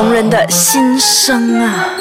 [0.00, 1.94] 红人的心声啊！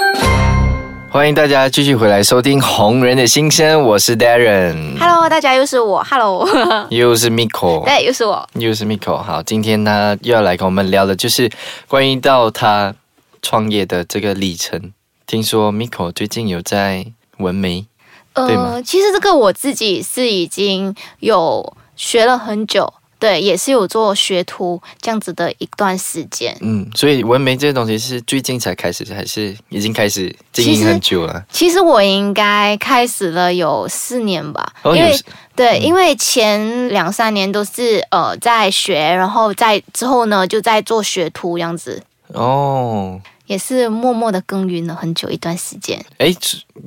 [1.12, 4.98] 欢迎大家继续回来收听《红人的心声》，我是 Darren。
[4.98, 6.48] Hello，大家又是我，Hello，
[6.90, 8.48] 又是 Miko，对，又是我。
[8.54, 9.18] 又是 Miko。
[9.18, 11.52] 好，今天呢又要来跟我们聊的就是
[11.90, 12.96] 关于到他
[13.42, 14.94] 创业的这个历程。
[15.28, 17.06] 听说 Miko 最近有在
[17.40, 17.86] 纹眉，
[18.34, 26.58] 对吗呃，其实这个我自己是已经有学了很久，对，也是有做学徒这样子的一段时间。
[26.62, 31.44] 嗯，所以纹眉这些东西是最近才开始，还是已经开始经营很久了？
[31.52, 35.14] 其实我应该开始了有四年吧，因为
[35.56, 46.00] 对，因为前两三年都是呃在学，然后在之后呢就在做学徒这样子，哦，也是默默的耕耘了很久一段时间。
[46.20, 46.34] 哎，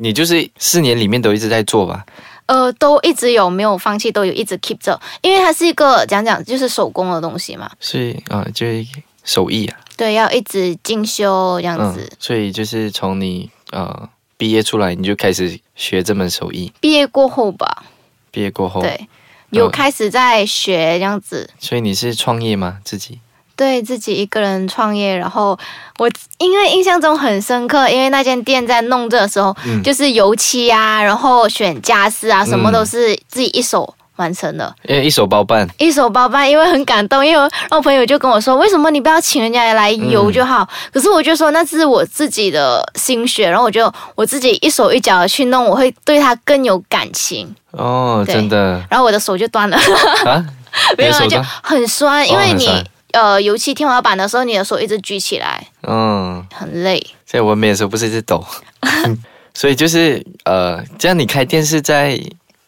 [0.00, 2.06] 你就是四年里面都一直在做吧？
[2.46, 8.86] 呃，都一直有没有放弃，都有一直 keep 着，因为它是一个讲讲就是手工的东西嘛，所以啊，就是
[9.24, 16.72] 手艺啊，对，要一直进修这样嗯子。，所以就是从你呃毕业出来，你就开始学这门手艺。
[16.80, 17.84] 毕业过后吧，
[18.30, 19.08] 毕业过后，，对，
[19.50, 22.80] 有嗯开始在学这样子，所以你是创业吗？
[22.84, 23.20] 自己？
[23.62, 25.16] 对自己一个人创业。
[25.16, 25.56] 然后
[25.98, 34.74] 我因为印象中很深刻，因为那间店在弄这的时候，嗯就是油漆啊，然后选家饰啊，什么嗯都是自己一手完成的。
[34.88, 40.68] 因为一手包办，一手包办，因为很感动，因为我朋友就跟我说，为什么你不要请人家来游就好？
[40.92, 49.76] 可是我就说那是我自己的心血，然后我就我自己一手一脚的去弄，我会对他更有感情，哦，真的然后我的手就断了，
[50.26, 50.44] 啊？
[50.96, 51.38] 没有啊，就？
[51.62, 52.66] 很酸，因为你、
[53.12, 57.04] 呃油漆天花板的时候，你的手一直举起来，嗯，很累。
[57.24, 58.44] 在纹眉的时候不是一直抖，
[59.54, 62.20] 所以就是呃，这样你开店是在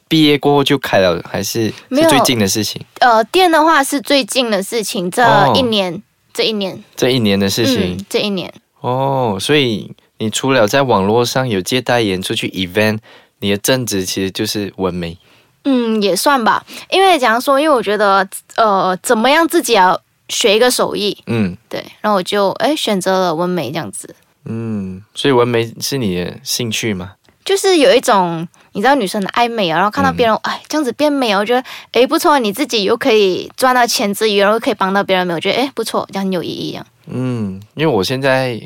[0.08, 2.80] 毕业过后就开了，还是没有是最近的事情？
[3.00, 8.52] 呃，店的话是最近的事情，这哦一年，这一年这一年的事情、嗯，这一年。
[8.80, 12.98] 哦，所以你除了在网络上有接代言出去 event，
[13.40, 15.16] 你的正职其实就是纹眉。
[15.64, 21.56] 嗯，也算吧，因为假如说，因为我觉得，呃，怎么样自己要学一个手艺，嗯。
[21.68, 24.14] 对，然后我就哎选择了纹眉这样子，
[24.44, 27.14] 嗯，所以纹眉是你的兴趣吗？
[27.44, 31.62] 就是有一种你知道女生的爱美啊，然后看到别人、哎这样子变美，我觉得
[31.92, 36.86] 哎不错，你自己又可以赚到钱之余，然后可以帮到别人美，我觉得哎不错，这样很有意义这样。
[37.06, 38.58] 嗯，因为我现在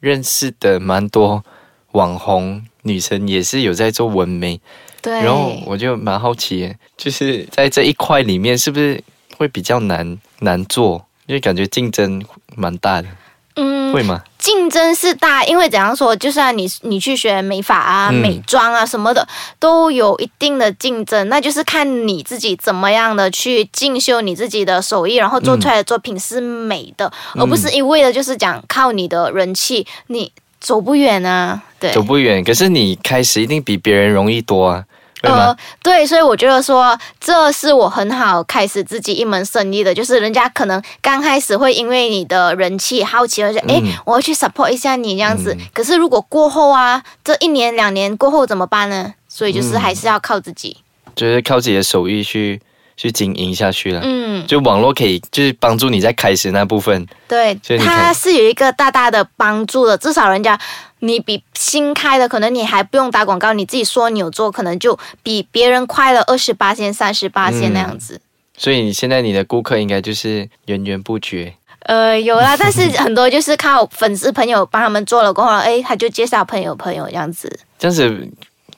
[0.00, 1.44] 认识的蛮多
[1.92, 4.60] 网红女生也是有在做纹眉，
[5.00, 9.00] 对，然后我就蛮好奇，就是在这一块里面是不是
[9.36, 11.06] 会比较难难做？
[11.26, 12.24] 因为感觉竞争
[12.54, 13.08] 蛮大的，
[13.56, 14.22] 嗯会吗？
[14.38, 19.26] 竞争是大，因为怎样说，就算你你去学美发啊、嗯美妆啊什么的，
[19.58, 30.30] 都有一定的竞争，那就是看你自己怎么样的去进修你自己的手艺，然后做出来的作品是美的，嗯而不是一味的就是讲靠你的人气，你
[30.60, 31.60] 走不远啊。
[31.80, 34.84] 对，走不远，可是你开始一定比别人容易多啊，
[35.26, 45.54] 呃，对，所以我觉得说这是我很好开始自己一门生意的，就是人家可能刚开始会因为你的人气好奇，而且哎，嗯我要去 support 一下你这样子。
[45.58, 49.12] 嗯可是如果过后啊，这一年两年过后怎么办呢？
[49.28, 50.76] 所以就是嗯还是要靠自己。
[51.14, 52.60] 就是靠自己的手艺去
[52.96, 54.00] 去经营下去了。
[54.02, 60.58] 嗯，就网络可以就是帮助你在开始那部分，对它是有一个大大的帮助的，至少人家。
[61.06, 68.20] 你比新开的，可能你还不用打广告，你自己说你有做，可能就比别人快了二十八线、三十八线嗯那样子。
[68.56, 71.54] 所以你现在你的顾客应该就是源源不绝。
[71.80, 77.60] 呃，有啦， 但是很多就是靠粉丝朋友帮他们做了过后，哎，他就介绍朋友朋友这样子。
[77.78, 78.28] 这样子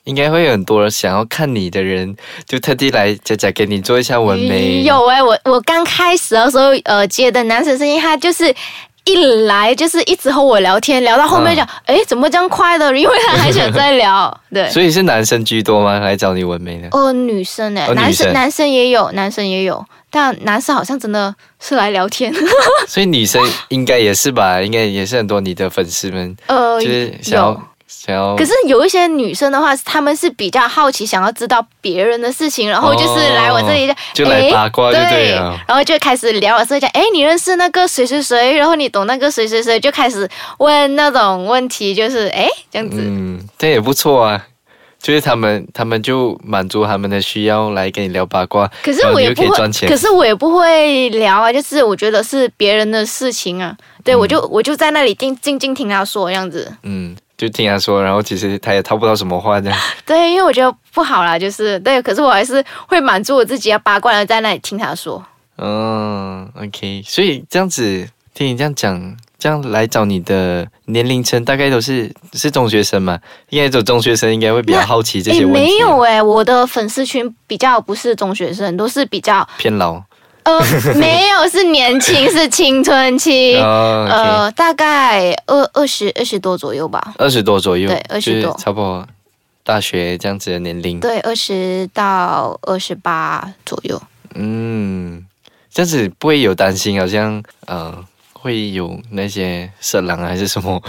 [0.05, 2.17] 应该会有很多人想要看你的人，
[2.47, 4.83] 就特地来佳佳给你做一下纹眉。
[4.83, 8.55] 有哎、我我刚开始的时候，呃，接的男生声音，他就是。
[9.09, 12.87] 一来就是一直和我聊天，聊到后面讲，哎、怎么这样快的？
[12.97, 14.69] 因为他还想再聊， 对。
[14.69, 15.99] 所以是男生居多吗？
[15.99, 16.89] 来找你纹眉的？
[16.93, 22.33] 哦，女生哎、哦男生男生也有，男生也有，但男生好像真的是来聊天。
[22.87, 24.61] 所以女生应该也是吧？
[24.61, 27.68] 应该也是很多你的粉丝们，呃，就是想。
[27.89, 28.37] 想要。
[28.37, 42.99] 可是有一些女生的话，她们是比较好奇，想要知道别人的事情，然后就是来我这里就、哦就来诶八卦就对了然后就开始聊，所以讲，哎，你认识那个谁谁谁，然后你懂那个谁谁谁，就开始问那种问题，就是哎这样子。
[43.01, 44.47] 嗯，这也不错啊。
[45.01, 49.71] 就是他们，他们就满足他们的需要来跟你聊八卦，可是我也不会。
[49.87, 59.79] 可是我也不会聊啊，就是我觉得是别人的事情啊，对、我就我就在那里静静静听他说这样子，嗯，就听他说，然后其实他也套不到什么话这样。
[60.05, 65.25] 对，因为我觉得不好啦，就是对，可是我还是会满足我自己要八卦的在那里听他说。
[65.57, 73.19] 嗯，OK，所以这样子听你这样讲，这样来找你的年龄层大概都是是中学生嘛？
[73.51, 75.61] 应该走中学生应该会比较好奇这些问题。
[75.61, 80.03] 没有哎，我的粉丝群比较不是中学生，都是比较偏老。
[80.49, 80.61] 呃，
[80.97, 83.57] 没有，是年轻，是青春期。
[83.57, 87.13] 呃，大概二二十二十多左右吧。
[87.19, 89.07] 二十多左右，对，二十多，差不多
[89.63, 90.99] 大学这样子的年龄。
[91.01, 94.01] 对，二十到二十八左右。
[94.35, 95.27] 嗯，
[95.71, 97.95] 这样子不会有担心，好像呃
[98.33, 100.83] 会有那些色狼还是什么。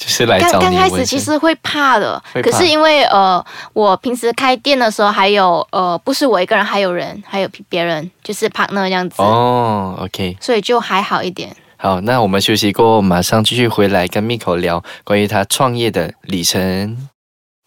[0.00, 3.44] 就是来找刚刚开始其实会怕的，可是因为呃，
[3.74, 9.20] 我平时开店的时候还有呃，不是我一个人，还有人，还有别人，就是 partner 这样子。
[9.20, 11.54] 哦，OK，所以就还好一点。
[11.76, 16.96] 好，那我们休息过后，马上继续回来跟 Miko 聊关于他创业的里程。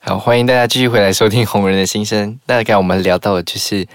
[0.03, 2.39] 好，欢迎大家继续回来收听红人的心声。
[2.47, 3.85] 那刚才我们聊到的就是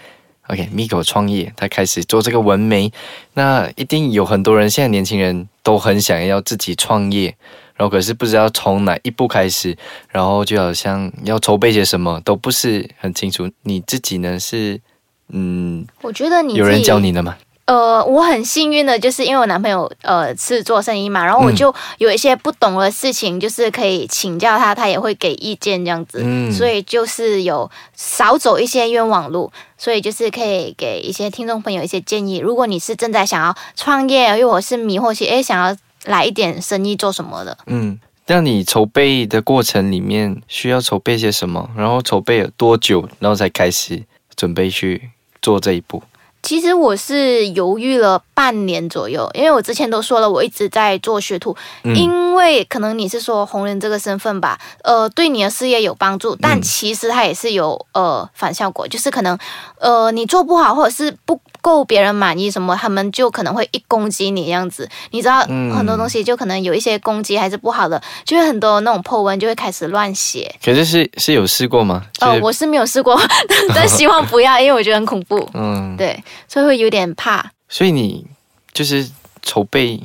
[0.47, 2.93] OK，Miko 创业，他开始做这个纹眉。
[3.35, 7.35] 那一定有很多人，现在年轻人都很想要自己创业。
[7.79, 9.75] 然后可是不知道从哪一步开始，
[10.11, 13.49] 然后就好像要筹备些什么都不是很清楚。
[13.63, 14.81] 你自己呢是，
[15.29, 17.37] 嗯，我觉得你有人教你的吗？
[17.67, 26.21] 呃，我很幸运的，就是因为我男朋友呃是做生意嘛，然后我就有一些不懂的事情，就是可以请教他，他也会给意见这样子。
[26.25, 32.39] 嗯，所以就是有少走一些冤枉路，所以就是可以给一些听众朋友一些建议。
[32.39, 35.77] 如果你是正在想要创业，因为我是迷惑期，哎，想要。
[36.05, 37.57] 来一点生意做什么的？
[37.67, 41.69] 嗯，那你筹备的过程里面需要筹备些什么？
[41.77, 44.03] 然后筹备了多久，然后才开始
[44.37, 45.11] 准备去
[45.43, 46.03] 做这一步？
[46.41, 59.37] 其实我是犹豫了半年左右，因为我之前都说了，我一直在做学徒，嗯因为可能你是说红人这个身份吧，呃，对你的事业有帮助，但其实它也是有呃反效果，就是可能
[59.81, 61.41] 呃你做不好或者是不。
[61.69, 64.89] 够别人满意什么，他们就可能会一攻击你这样子。
[65.11, 70.55] 你知道很多东西就可能有一些攻击还是不好的，就会很多那种破文就会开始乱写。
[70.65, 72.05] 可是是是有试过吗？
[72.21, 73.21] 哦，我是没有试过，
[73.75, 75.49] 但希望不要，因为我觉得很恐怖。
[75.53, 77.53] 嗯，对，所以会有点怕。
[77.69, 78.25] 所以你
[78.73, 79.07] 就是
[79.43, 80.01] 筹备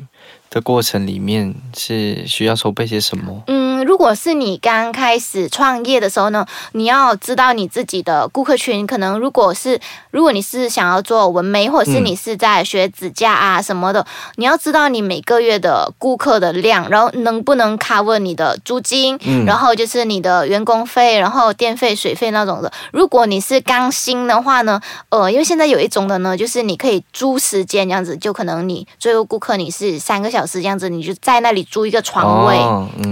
[0.50, 3.44] 的过程里面是需要筹备些什么？
[3.48, 3.62] 嗯。
[3.93, 9.79] 如果是你刚开始创业的时候呢，你要知道你自己的顾客群，可能如果是
[10.09, 14.03] 如果你是想要做纹眉，或者是你是在学指甲啊什么的，
[14.37, 22.71] 你要知道你每个月的顾客的量，然后能不能 cover 你的租金，然后就是你的员工费，然后电费、水费那种的。
[22.91, 32.57] 如果你是刚新的话呢，呃，因为现在有一种的呢，就是你可以租时间这样子，就可能你最后顾客你是三个小时这样子，你就在那里租一个床位，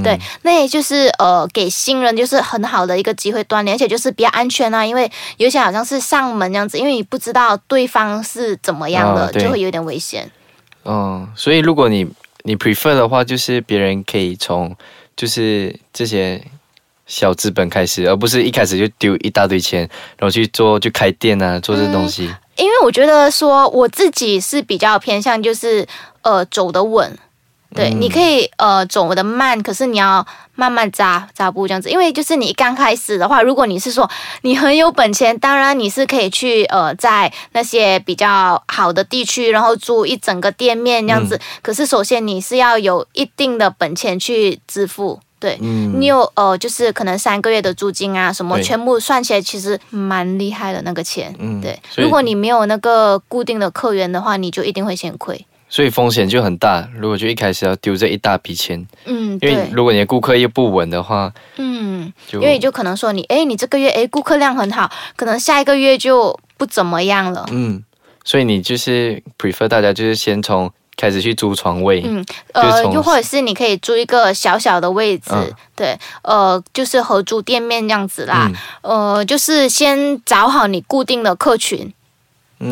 [0.01, 0.70] 对，那。
[0.71, 4.85] 就是呃，给新人就是很好的一个机会锻炼，而且就是比较安全啊。
[4.85, 10.31] 因为有些好像是上门这样子，因为你不知道对方是怎么样的，就会有点危险。
[10.85, 12.07] 嗯，所以如果你
[12.43, 14.73] 你 prefer 的话，就是别人可以从
[15.17, 16.41] 就是这些
[17.05, 19.81] 小资本开始，而不是一开始就丢一大堆钱，
[20.17, 22.33] 然后去做去开店啊，做这东西。
[22.55, 25.85] 因为我觉得说我自己是比较偏向就是
[26.21, 27.17] 呃走得稳。
[27.73, 30.25] 对，你可以呃走的慢，可是你要
[30.55, 34.09] 慢慢扎扎步这样子，因为就是你刚开始的话，如果你是说
[34.41, 41.39] 你很有本钱，当然你是可以去呃在那些比较好的地区，然后租一整个店面这样子。
[41.61, 45.57] 可是首先你是要有一定的本钱去支付，对。
[45.59, 51.33] 你有呃就是可能三个月的租金啊什么，全部算起来其实蛮厉害的那个钱。
[51.39, 55.45] 嗯，对，如果你没有那个固定的客源的话，你就一定会先亏。
[55.71, 56.85] 所以风险就很大。
[56.93, 67.45] 如果就一开始要丢这一大笔钱，嗯，因为如果你的顾客又不稳的话，嗯，因为就可能说你，哎，你这个月哎顾客量很好，可能下一个月就不怎么样了。
[67.51, 67.81] 嗯，
[68.25, 75.31] 所以你就是 prefer 大家就是先从开始去租床位，嗯，呃，又或者是你可以租一个小小的位置，
[75.73, 78.51] 对，呃，就是合租店面这样子啦，
[78.81, 81.93] 呃，就是先找好你固定的客群，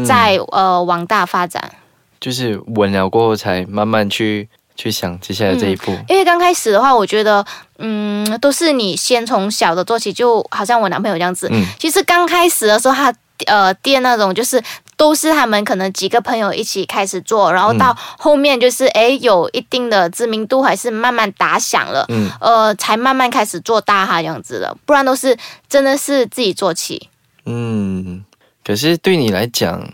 [0.05, 1.71] 再呃往大发展。
[2.19, 5.91] 就是稳了过后，才慢慢去去想接下来这一步。
[6.07, 7.45] 因为刚开始的话，我觉得，
[7.77, 11.47] 嗯，都是你先从小的做起，就好像我男朋友这样子。
[11.51, 11.65] 嗯。
[11.79, 13.13] 其实刚开始的时候，他
[13.47, 14.61] 呃店那种就是
[14.97, 22.05] 都是他们可能几个朋友一起开始做，然后到后面就是哎有一定的知名度，还是慢慢打响了。
[22.09, 22.29] 嗯。
[22.41, 27.09] 呃，才慢慢开始做大哈这样子的，不然都是真的是自己做起。
[27.45, 28.23] 嗯。
[28.63, 29.89] 可是对你来讲，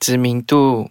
[0.00, 0.90] 知名度。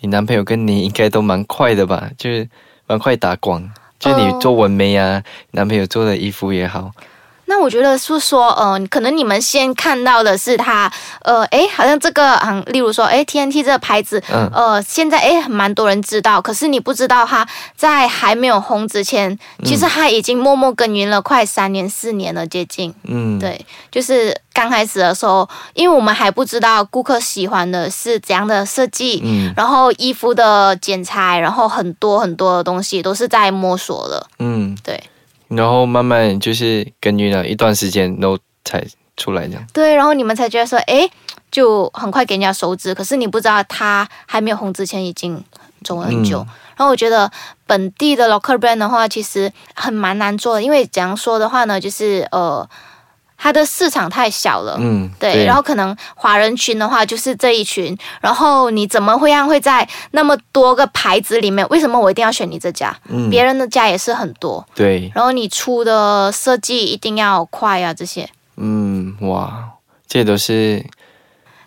[0.00, 2.10] 你男朋友跟你应该都蛮快的吧？
[2.16, 2.48] 就是
[2.86, 6.90] 蛮快打光，就你做纹眉啊，男朋友做的衣服也好。
[7.50, 10.90] 那我觉得是说，呃，可能你们先看到的是它，
[11.22, 22.94] 呃，诶，好像这个，嗯，例如说，诶 t n t 这个牌子，嗯呃，现在诶蛮多人知道，可是你不知道它在还没有红之前，其实它已经默默耕耘了快三年、四年了，接近。
[23.02, 34.24] 嗯，对，就是刚开始的时候，因为我们还不知道顾客喜欢的是怎样的设计，嗯然后衣服的剪裁，然后很多很多的东西都是在摸索的。
[34.38, 35.02] 嗯，对
[35.50, 38.82] 然后慢慢就是耕耘了一段时间，然后才
[39.16, 39.66] 出来这样。
[39.72, 41.08] 对，然后你们才觉得说，哎，
[41.50, 45.44] 就很快给人家收支，可是你不知道它还没有红之前已经
[45.84, 46.40] 走了很久。
[46.40, 46.46] 嗯
[46.80, 47.30] 然后我觉得
[47.66, 52.66] 本地的 local brand 的话，其实很蛮难做的，因为怎样说的话呢，就是呃，
[53.42, 54.76] 它的市场太小了。
[54.78, 62.94] 嗯，对，然后可能华人群的话就是这一群，然后你怎么会让会在那么多个牌子里面，为什么我一定要选你这家？
[63.08, 68.28] 嗯别人的家也是很多，对，然后你出的设计一定要快啊，这些。
[68.56, 69.70] 嗯，哇，
[70.06, 70.84] 这都是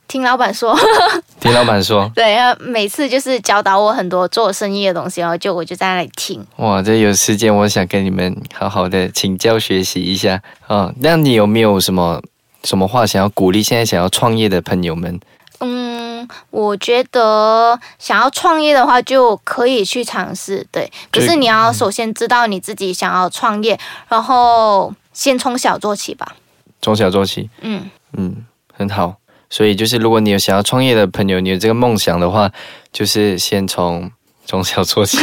[0.07, 0.77] 听老板说，
[1.43, 6.41] 听老板说， 对，然后每次就是教导我很多做生意的东西，然后就我就在那里听。
[6.55, 10.89] 哇，这有时间我想跟你们好好的请教学习一下啊。
[11.01, 12.21] 那你有没有什么
[12.63, 15.19] 什么话想要鼓励现在想要创业的朋友们？
[15.59, 20.89] 嗯，我觉得想要创业的话，就可以去尝试，对。
[21.11, 26.37] 可是你要首先知道你自己想要创业，然后先从小做起吧。
[26.81, 29.15] 从小做起，嗯，嗯，很好。
[29.53, 32.51] 所以就是，如果你有想要创业的朋友，你有这个梦想的话，
[32.91, 34.09] 就是先从
[34.47, 35.19] 从小做起。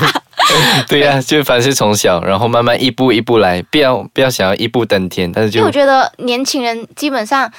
[0.88, 7.52] 对呀、就凡是从小，然后慢慢一步一步来，不要不要想要一步登天，但是就因为我觉得年轻人基本上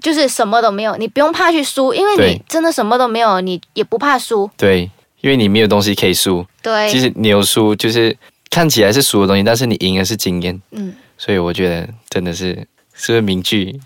[0.00, 4.48] 就是什么都没有，你不用怕去输，因为你真的什么都没有，你也不怕输。
[4.56, 4.88] 对，
[5.20, 6.46] 因为你没有东西可以输。
[6.62, 8.16] 对，其实你有输，就是
[8.50, 10.62] 看起来是输的东西，但是你赢的是经验。
[10.70, 12.54] 嗯，所以我觉得真的是
[12.94, 13.80] 是不是名句？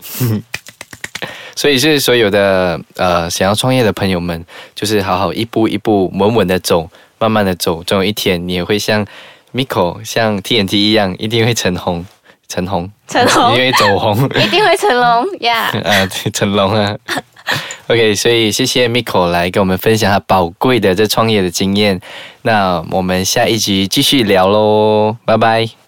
[1.55, 4.43] 所以是所有的呃想要创业的朋友们，
[4.75, 6.89] 就是好好一步一步稳稳的走，
[7.19, 9.05] 慢慢的走，总有一天你也会像
[9.53, 12.05] Miko 像 TNT 一样，一定会成红，
[12.47, 14.25] 成红，成红一定会走红。
[14.41, 15.71] 一定会成龙呀。
[15.83, 16.97] 啊，对成龙啊。
[17.87, 21.99] OK，所以谢谢 Miko 来跟我们分享他宝贵的这创业的经验。
[22.43, 25.80] 那我们下一集继续聊喽，拜拜。